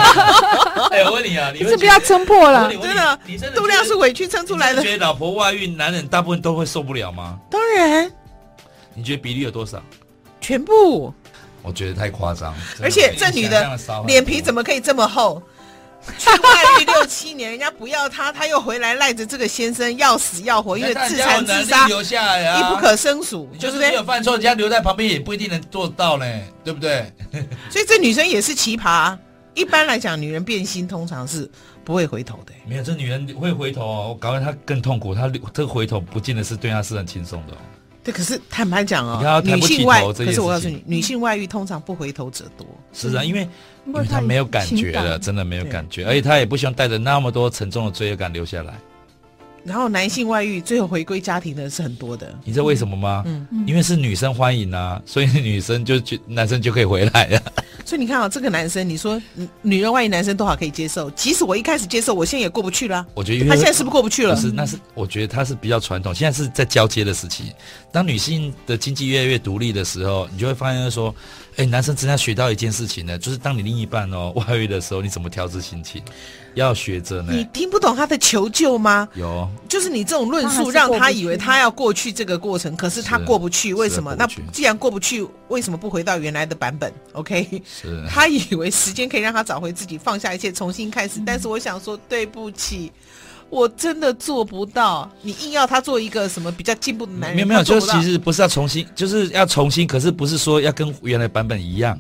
[0.91, 2.71] 哎，我问你啊，你是不要撑破了？
[2.73, 4.81] 真的，你真的度量是委屈撑出来的。
[4.81, 7.39] 你觉得老婆外遇，男人大部分都会受不了吗？
[7.51, 8.11] 当然。
[8.95, 9.83] 你觉得比例有多少？
[10.41, 11.13] 全部。
[11.63, 12.55] 我觉得太夸张。
[12.81, 15.43] 而且这女的脸皮怎么可以这么厚？
[16.19, 23.49] 去外遇六七年，人家不要他，他又回来赖着这个先生要死要活， 因为自残自杀留下来啊，一不可生数。
[23.59, 26.25] 就是没有犯错，人家留在旁边也不一定能做到呢，
[26.65, 27.13] 对不对？
[27.71, 29.17] 所以这女生也是奇葩。
[29.55, 31.51] 一般来讲，女人变心通常是
[31.85, 32.53] 不会回头的。
[32.67, 35.15] 没有，这女人会回头哦，我搞得她更痛苦。
[35.15, 37.55] 她这个回头不见得是对她是很轻松的。
[38.09, 42.67] 对，可是坦白讲哦，女性外，可是我告诉你，女性外遇通常不回头者多。
[42.93, 43.47] 是啊，因为。
[43.87, 48.75] 因为他没有感觉了，真的没有感觉，而且他也不希望带着那么多沉重的罪恶感留下来。
[49.65, 53.23] 然后男性外遇最后回归家庭的是很多的，你知道为什么吗？
[53.27, 57.43] 嗯，因为是女生欢迎啊，所以女生就就男生就可以回来了。
[57.85, 59.21] 所以你看啊，这个男生，你说
[59.63, 61.11] 女人外遇，男生多少可以接受？
[61.13, 63.07] 即使我一开始接受，我现在也过不去了。
[63.15, 64.35] 我觉得他现在是不是过不去了？
[64.35, 67.53] 不是，那是我觉得他是比较传统，现在是在交接的时期。
[67.91, 71.15] 当女性的经济越来越独立的时候，你就会发现说。
[71.59, 76.01] 哎，男生真的要学到一件事情呢，就是当你另一半哦外遇的时候，你怎么调适心情，
[76.55, 77.33] 要学着呢。
[77.33, 79.09] 你听不懂他的求救吗？
[79.15, 84.15] 有，就是你这种论述让他以为他要过去这个过程，可是他过不去，为什么？
[84.17, 91.21] 那既然过不去，为什么不回到原来的版本？OK，是 他以为时间可以让他找回自己，放下一切，重新开始。
[91.27, 92.93] 但是我想说，对不起。
[93.51, 97.37] 我真的做不到，你硬要他做一个什么比较进步的男人？
[97.37, 101.99] 没有没有，就是其实不是要重新，就是要重新，可是不是说要跟原来版本一样。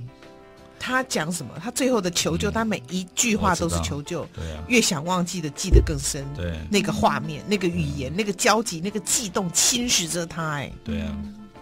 [0.78, 1.52] 他讲什么？
[1.60, 4.24] 他最后的求救，嗯、他每一句话都是求救。
[4.34, 6.24] 对啊，越想忘记的记得更深。
[6.36, 10.50] 对，那个画面、那个语言、嗯、那个交集、那个悸动，侵蚀着他。
[10.52, 11.16] 哎，对啊，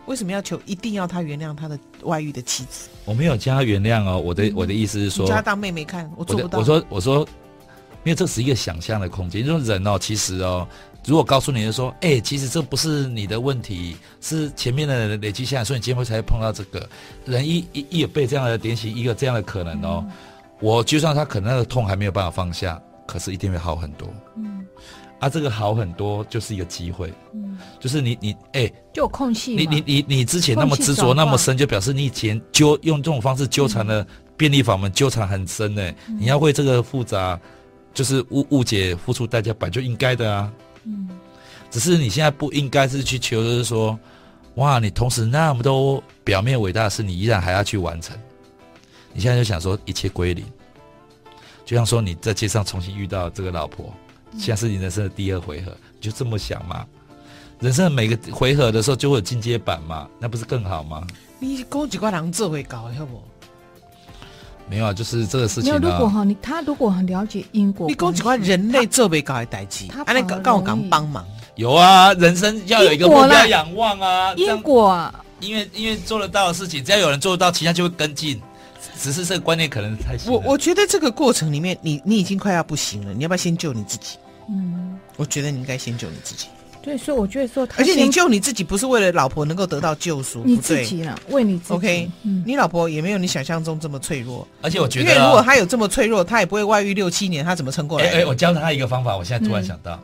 [0.06, 2.88] 为什么要求一定要他原谅他的外遇的妻子？
[3.04, 6.58] 我没有叫他原谅哦，我的、嗯、我的意思是说，你叫他当妹妹看，我做不到。
[6.58, 7.26] 我说我说。
[8.06, 10.64] 因为这是一个想象的空间，这种人哦，其实哦，
[11.04, 16.88] 如果告诉你就说，哎，其实这不是你的问题，是前面的人累积下来，所以你今天会才会碰到这个。
[17.24, 20.12] 人一一一有被这样的点醒，一个这样的可能哦，嗯、
[20.60, 24.08] 我就算他可能那个痛还没有办法放下，可是一定会好很多。
[24.36, 24.64] 嗯，
[25.18, 37.36] 啊，这个好很多就是一个机会，嗯，就是你你哎，就有空隙，你你你你之前那么执着那么深，就表示你以前纠用这种方式纠缠的便利法门纠缠很深呢，嗯、你要会这个复杂。
[37.96, 40.52] 就是误误解，付出代价本就应该的啊。
[40.84, 41.08] 嗯，
[41.70, 43.98] 只是你现在不应该是去求，就是说，
[44.56, 48.14] 哇，你同时那么多表面伟大的事，你依然还要去完成。
[49.14, 50.44] 你现在就想说一切归零，
[51.64, 53.90] 就像说你在街上重新遇到这个老婆，
[54.38, 56.86] 现在是你人生的第二回合，你就这么想嘛？
[57.60, 61.06] 人生的每个回合的时候就会有进阶版嘛，那不是更好吗？
[61.38, 63.22] 你讲几块人做会高，好不？
[64.68, 65.64] 没有啊，就是这个事情。
[65.64, 71.24] 没有，如果哈，你他如果很了解因果，你讲几块人类做被搞的代志，他那个刚我刚帮忙。
[71.54, 78.40] 有啊，人生要有一个目标仰望啊，因果啊，因为因为做得到的事情，只要有人做得到，其他就会跟进。
[78.98, 80.16] 只是这个观念可能太……
[80.26, 84.16] 我我觉得这个过程里面，你你已经快要不行了，你要不要先救你自己？
[84.48, 86.46] 嗯，我觉得你应该先救你自己。
[86.86, 91.74] 对，所以我觉得说，而且你救你自己不是为了老婆能够得到救赎，你自己啊，为你自己。
[91.74, 94.46] OK，嗯，你老婆也没有你想象中这么脆弱。
[94.62, 98.06] 而且我觉得，因为如果她有这么脆弱，她也不会外遇六七年，她怎么撑过来？
[98.06, 100.00] 哎哎，我教她一个方法，我现在突然想到，嗯、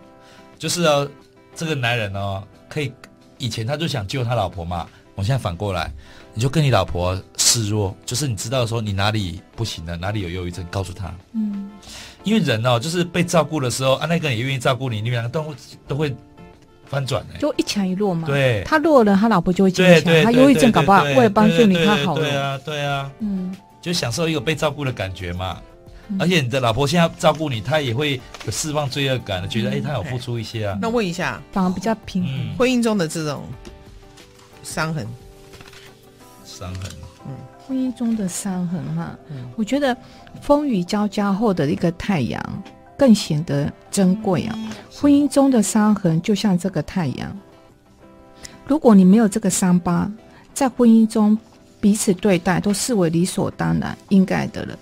[0.59, 1.09] 就是哦，
[1.55, 2.93] 这个男人哦，可以
[3.39, 5.89] 以前他就想救他老婆嘛，我现在反过来。
[6.35, 11.15] 你就跟你老婆示弱，就是你知道说你哪里不行了，哪里有忧郁症，告诉他。
[11.35, 11.71] 嗯，
[12.25, 15.55] 因为人哦，就是被照顾的时候啊，那个人也愿意照顾你，你们两个都会
[15.87, 16.17] 都会
[16.93, 18.29] 翻转的，就一强一弱嘛。
[18.29, 20.23] 对，他弱了，他老婆就会坚强。
[20.23, 22.21] 他忧郁症搞不好为了帮助你，他好了。
[22.21, 25.59] 对啊，对啊，嗯，就享受一个被照顾的感觉嘛。
[26.19, 30.79] 而且你的老婆现在照顾你，她也会有释放罪恶感的，觉得哎，她有付出一些啊。
[30.83, 32.57] 那问一下，反而比较平衡。
[32.59, 33.45] 婚姻中的这种
[34.63, 35.09] 伤痕。
[36.45, 36.93] 伤痕，
[37.27, 37.35] 嗯，
[37.67, 39.97] 婚姻中的伤痕哈，嗯，我觉得
[40.43, 42.63] 风雨交加后的一个太阳
[42.97, 44.59] 更显得珍贵啊。
[44.91, 47.37] 婚姻中的伤痕就像这个太阳，
[48.67, 50.11] 如果你没有这个伤疤，
[50.55, 51.37] 在婚姻中
[51.81, 54.79] 彼此对待都视为理所当然、应该的了。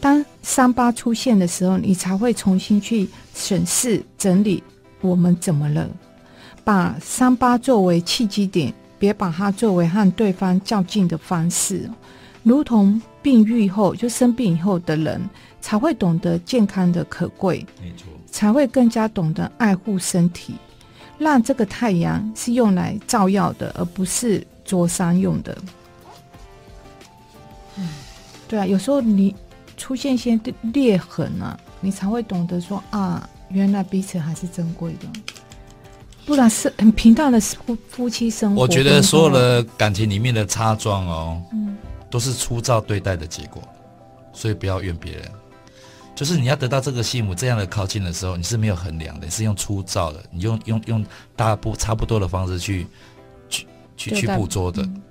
[0.00, 4.62] 当伤疤出现的时候，你才会重新去审视、整理
[5.00, 5.88] 我们怎么了，
[6.64, 8.72] 把伤疤作为契机点。
[9.00, 11.88] 别把它作为和对方较劲的方式，
[12.42, 15.20] 如同病愈后就生病以后的人
[15.60, 20.54] 才会懂得健康的可贵，没错，才会更加懂得爱护身体，
[21.18, 25.56] 让这个太阳是用来照耀的，而不是灼伤用的。
[27.76, 27.88] 嗯，
[28.46, 29.34] 对啊，有时候你
[29.76, 35.08] 出现一些裂痕啊，你才会懂得说啊，原来彼此还是珍贵的。
[36.26, 38.60] 不然是很平淡的夫夫妻生活。
[38.60, 41.74] 我觉得所有的感情里面的插桩哦，嗯，
[42.10, 43.62] 都是粗糙对待的结果，
[44.32, 45.30] 所以不要怨别人。
[46.14, 52.86] 就是你要得到这个幸福这样的靠近的时候，你是没有衡量的，你是用粗糙的，你用用用大不差不多的方式去
[53.48, 53.66] 去
[53.96, 55.02] 去去捕捉的，嗯，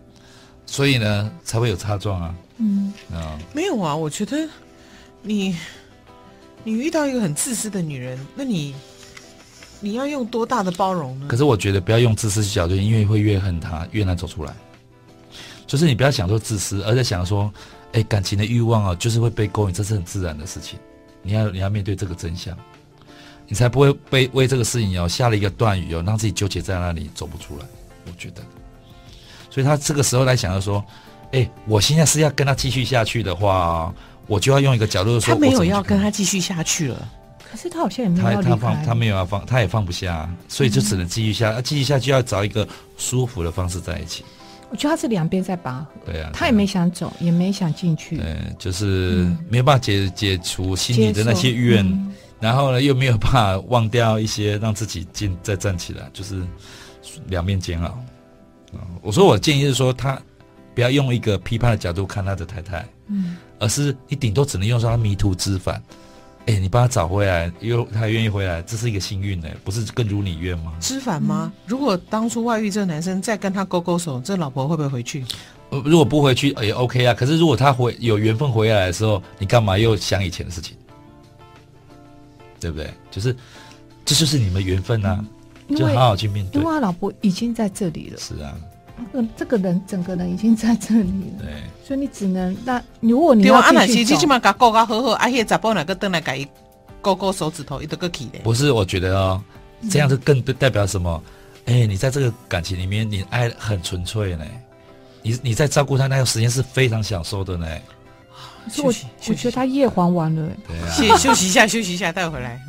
[0.66, 2.36] 所以呢才会有差状啊。
[2.58, 4.48] 嗯啊，没有啊，我觉得
[5.22, 5.56] 你
[6.64, 8.76] 你遇到一个很自私的女人，那你。
[9.80, 11.28] 你要用多大的包容呢？
[11.30, 14.52] 可是我觉得不要用自私角度，因为会越恨她越难走出来。
[15.68, 17.52] 就是你不要想说自私，而在想说，
[17.92, 20.80] 哎，感情的欲望啊，就是会被勾引，这是很自然的事情。
[21.22, 22.58] 你要你要面对这个真相，
[23.48, 27.66] 你才不会被为这个事情哦下了一个断语哦，让自己纠结在那里走不出来。
[28.06, 28.42] 我觉得，
[29.50, 30.84] 所以他这个时候来想要说，
[31.34, 33.94] 哎，我现在是要跟他继续下去的话，
[34.26, 37.10] 我就要用一个角度说，他没有要跟他继续下去了。
[37.52, 42.66] 可是他好像也没有要他他放他没有要放，他也放不下，所以就只能继续下，继、嗯、续下去要找一个
[42.98, 44.24] 舒服的方式在一起。
[44.70, 56.42] 我觉得他是两边在拔河，对啊，他也没想走，也没想进去，对，就是没有办法解解除心里的那些怨，嗯、然后呢又没有办法忘掉一些，让自己进再站起来，就是
[57.28, 57.98] 两面煎熬。
[59.02, 60.22] 我说我建议是说，他
[60.76, 65.82] 不要用一个批判的角度看他的太太，嗯，而是你顶多只能用说他迷途知返。
[66.48, 70.74] 哎、欸，你帮他找回来，又他愿意回来，这是一个幸运呢，不是更如你愿吗？
[70.80, 71.52] 知返吗？
[71.66, 75.26] 如果当初外遇这个男生再跟他勾勾手，这老婆会不会回去？
[75.72, 77.14] 呃，如果不回去也 OK 啊。
[77.14, 80.78] 可是如果他回有缘分回来的时候，你干嘛又想以前的事情？
[82.62, 82.90] 对不对？
[83.12, 83.36] 就是
[84.06, 85.22] 这就是你们缘分啊，
[85.76, 86.62] 就好好去面对。
[86.62, 88.18] 因为他老婆已经在这里了。
[88.18, 88.56] 是啊。
[88.98, 91.54] 这个这个人整个人已经在这里了，对，
[91.86, 94.10] 所以你只能那如果你要继续走，
[98.44, 99.42] 不是，我觉得哦，
[99.90, 101.24] 这样子更代表什么？
[101.66, 104.46] 哎、你在这个感情里面，你爱很纯粹呢，
[105.22, 107.68] 你你在照顾他那个时间是非常享受的呢。
[108.84, 108.94] 我
[109.28, 112.60] 我觉得他夜还完了，对啊，先休息一下，休息一下，待会回来。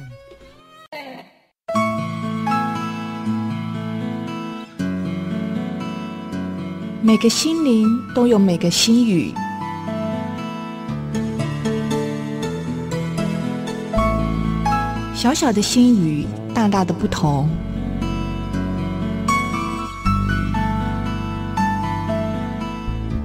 [7.01, 9.33] 每个心灵都有每个心语，
[15.15, 17.49] 小小的心语，大大的不同。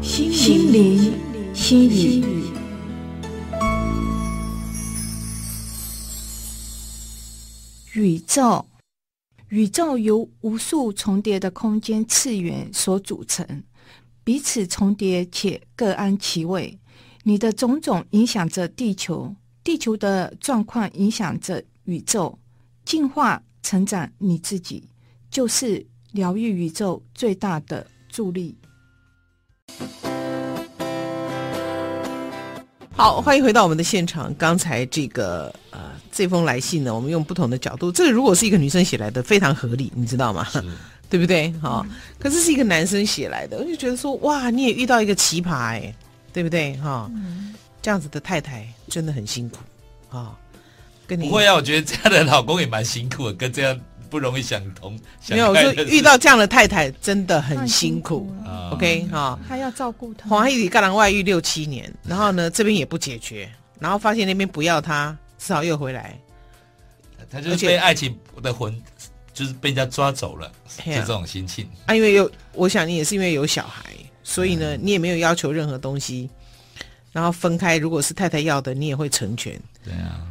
[0.02, 1.14] 心灵
[1.54, 2.24] 心语，
[7.94, 8.66] 宇宙，
[9.54, 13.63] 宇宙由无数重叠的空间次元所组成。
[14.24, 16.80] 彼此重叠且各安其位，
[17.22, 22.39] 你的种种影响着地球，地球的状况影响着宇宙，
[22.84, 24.89] 进化成长你自己，
[25.30, 28.58] 就是疗愈宇宙最大的助力。
[32.95, 34.34] 好，欢迎回到我们的现场。
[34.36, 35.79] 刚才这个呃，
[36.12, 37.91] 这封来信呢，我们用不同的角度。
[37.91, 40.47] 这个如果是一个女生写来的，非常合理，你知道吗？
[41.10, 41.51] 对不对？
[41.60, 41.86] 好、哦，
[42.19, 45.93] 可是是一个男生写来的，我就觉得说，哇，你也遇到一个奇葩哎，
[46.32, 46.75] 对不对？
[46.77, 49.58] 哈、哦，嗯、这样子的太太真的很辛苦
[50.10, 50.36] 啊、哦。
[51.08, 53.79] 跟你不会啊，我觉得这样的老公也蛮辛苦的，跟这样
[54.13, 54.95] 不容易想通。
[55.28, 58.32] 没有，我说遇到这样的太太真的很辛苦。
[58.71, 60.30] OK 哈，他要照顾他。
[60.30, 66.15] 黄奕宇干了外遇六七年，然后呢，这边也不解决，然后发现那边不要他，只好又回来。
[67.28, 68.80] 他就是被爱情的魂，
[69.34, 70.52] 就是被人家抓走了，
[70.86, 71.67] 就这种心情。
[71.88, 76.30] 啊，因为有，我想你也是因为有小孩，所以呢，你也没有要求任何东西，
[77.12, 77.78] 然后分开。
[77.78, 79.60] 如果是太太要的，你也会成全。
[79.84, 80.28] 对啊。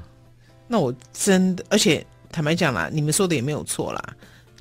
[0.68, 4.02] 那我真的，而且坦白讲啦，你们说的也没有错啦。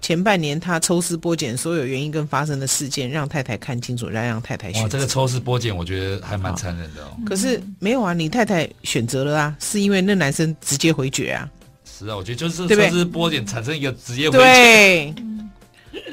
[0.02, 4.84] 前半年他抽丝剥茧所有原因跟发生的事件，让太太看清楚，让让太太选择。
[4.84, 7.16] 哇，这个抽丝剥茧，我觉得还蛮残忍的哦。
[7.24, 11.48] 可是没有啊，你太太选择了啊，是因为那男生直接回绝啊。
[11.86, 14.44] 是啊，我觉得就是抽丝剥茧产生一个直接回绝。
[14.44, 15.16] 对，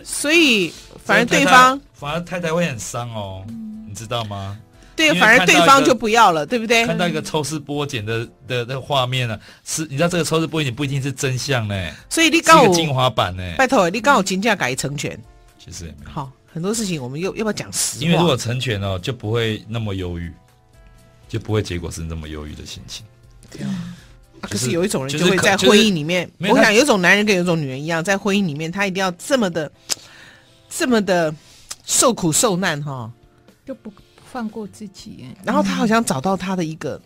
[0.05, 0.71] 所以
[1.03, 3.42] 反而对方反而太太会很伤哦，
[3.88, 4.59] 你知道吗？
[4.99, 6.85] 对，反而对方就不要了，对不对？
[6.85, 15.17] 看到一个抽丝剥茧的的那个画面呢，是你知道这个抽丝剥茧不一定是真相呢，所以你刚好精华版呢，拜托你刚好金价改成全，
[15.65, 18.05] 其实也没有好很多事情，我们又要不要讲实话？
[18.05, 20.33] 因为如果成全哦，就不会那么忧郁，
[21.29, 23.07] 就不会结果是那么忧郁的心情。
[23.53, 23.95] 对啊，
[24.41, 29.71] 可是有一种人就会在婚姻里面，我想有一种男人跟有一种女人一样，在婚姻里面他一定要这么的
[30.69, 31.33] 这么的
[31.87, 33.09] 受苦受难哈，
[33.65, 33.93] 就不。
[34.31, 37.01] 放过自己，然后他好像找到他的一个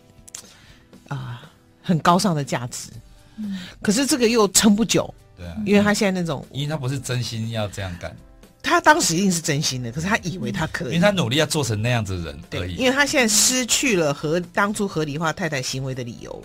[1.07, 1.49] 啊、呃、
[1.81, 2.89] 很高尚的价值，
[3.37, 8.15] 嗯、可是这个又撑不久，对啊，因为他现在那种，因为他不是真心要这样干，
[8.61, 16.43] 他当时一定是真心的，可是他以为他可以，因为他努力要做成那样子的人而已，对，因为他现在失去了和当初合理化太太行为的理由，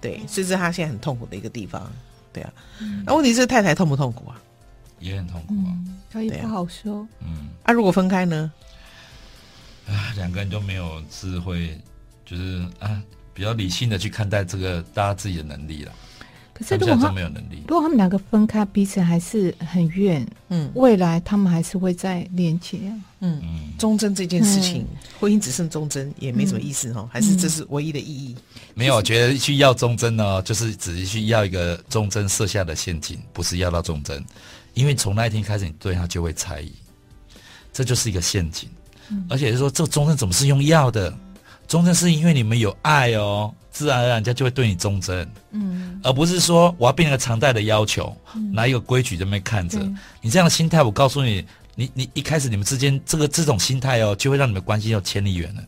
[0.00, 1.90] 对，对，所以是他现在很痛苦的一个地方，
[2.32, 4.40] 对啊，嗯、那问题是太太痛不痛苦啊？
[4.98, 5.76] 也很痛苦啊，
[6.10, 8.50] 他也不好说，嗯，啊，如果分开呢？
[9.86, 11.78] 啊，两个人都没有智慧，
[12.24, 15.92] 就是啊，比较理性的去看待这个大家自己的能力了。
[16.52, 22.78] 可是如果他没有能力，如果他们两个分开，彼此还是很怨，嗯，未来他们还是会再连接。
[23.20, 28.34] 嗯嗯，忠贞这件事情，嗯、婚姻只剩忠贞也没什么意思哦，嗯、还是这是唯一的意义？
[28.72, 34.24] 没有，我觉得去要忠贞呢，就是只是去要一个忠贞设下的陷阱，不是要到忠贞，
[34.72, 36.72] 因为从那一天开始，你对他就会猜疑，
[37.70, 38.66] 这就是一个陷阱。
[39.28, 41.12] 而且是说，这个忠贞怎么是用药的？
[41.68, 45.28] 忠贞是因为你们有爱哦，自然而然人家就会对你忠贞。
[45.50, 49.80] 嗯，而不是说我要变成个常态的要求，嗯、拿一个规矩在那边看着。
[49.80, 55.62] 嗯、你这样的心态，我告诉你，你你一开始你们之间这个这种心态哦，就会让你们关系要千里远了。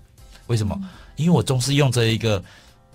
[0.46, 0.79] 为什么？
[0.81, 2.40] 嗯、因为我总是用这一个，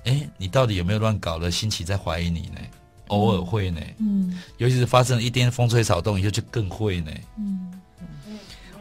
[0.05, 2.61] 哎，你到底有没有乱搞的心情在怀疑你呢？
[3.07, 7.72] 偶尔会呢，嗯，尤其是发生了一点风吹草动以后，就更会呢，嗯。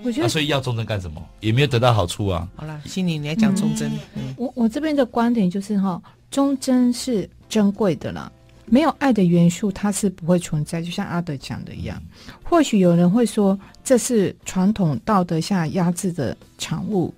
[0.04, 1.22] 我觉得，啊、所以要忠贞干什么？
[1.40, 2.48] 也没有得到好处啊。
[2.56, 3.90] 好了，心里你来讲忠贞。
[4.14, 8.30] 嗯嗯、我我这边的观点就是哈，忠贞是珍贵的啦，
[8.66, 10.82] 没有爱的元素，它是不会存在。
[10.82, 12.02] 就像阿德讲的一样，
[12.42, 17.12] 或许有人会说这是传统道德下压制的产物，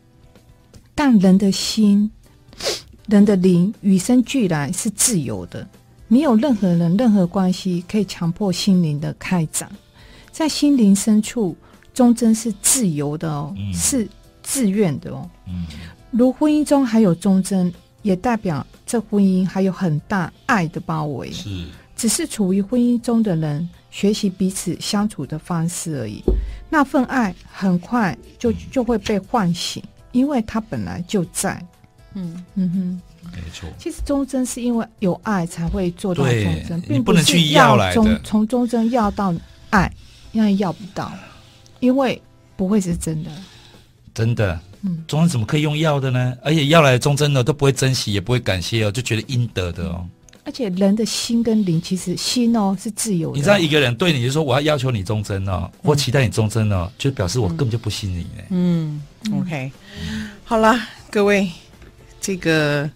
[0.95, 2.11] 但人的心、
[3.07, 5.67] 人的灵与生俱来是自由的，
[6.09, 9.71] 没有任何人、任何关系可以强迫心灵的开展，
[10.31, 11.57] 在心灵深处。
[11.95, 14.07] 忠贞是自由的哦，嗯、是
[14.43, 15.31] 自愿的哦。
[15.47, 15.65] 嗯，
[16.11, 21.33] 如婚姻中还有忠贞，也代表这婚姻还有很大爱的包围。
[21.33, 26.21] 是，只是处于婚姻中的人学习彼此相处的方式而已。
[26.69, 29.81] 那份爱很快就就会被唤醒，
[30.11, 31.65] 因为它本来就在。
[32.17, 33.69] 嗯嗯哼，没错。
[33.79, 38.21] 其实忠贞是因为有爱才会做到忠贞，并不能去要来的。
[38.25, 39.33] 从忠贞要到
[39.71, 39.93] 爱，
[40.33, 41.13] 因为要不到。
[41.85, 42.21] 因为
[42.57, 43.31] 不会是真的，
[44.15, 46.35] 真的，嗯，忠贞怎么可以用药的呢？
[46.43, 50.09] 而且要来的忠贞呢，都不会珍惜，也不会感谢哦，就觉得应得的哦。
[50.47, 53.37] 而且人的心跟灵，其实心哦是自由的。
[53.37, 58.43] 你知道一个人对你就说我要要求你忠贞哦，嗯、或期待你忠贞哦，就表示我根本就不信你呢。
[58.49, 59.03] 嗯
[59.41, 59.71] ，OK，
[60.43, 60.75] 好了，
[61.11, 61.51] 各位，
[62.19, 62.91] 这个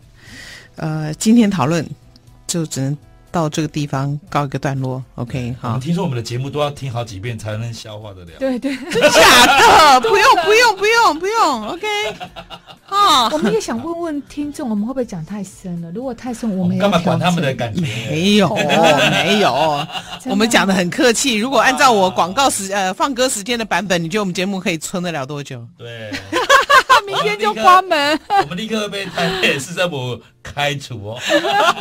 [0.76, 1.86] 呃，今天讨论
[2.46, 2.96] 就只能。
[3.30, 5.78] 到这个地方告一个段落，OK，好。
[5.78, 8.32] 听说我们的节目都要听好几遍才能消化得了。
[8.38, 10.00] 对对，真假的？
[10.00, 11.86] 不用不用不用不用，OK。
[12.88, 15.90] 啊，我们也想问问听众，我们会不会讲太深了？
[15.92, 17.54] 如果太深，我们干嘛管他们的？
[17.54, 17.82] 感觉？
[17.82, 19.86] 没有，没有，
[20.24, 20.74] 我们讲的？
[20.74, 21.34] 很客气。
[21.34, 23.64] 如果按照我广告时呃放歌时间的？
[23.64, 25.62] 版本，你觉得我们节目可以撑得了多久？
[25.76, 26.10] 对，
[27.06, 31.20] 明天就关门， 我们立刻被台北市政府开除哦。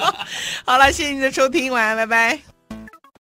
[0.66, 2.57] 好了，谢谢你的收听，晚安，拜拜。